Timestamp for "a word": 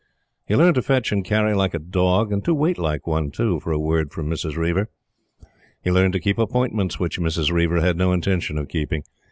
3.71-4.11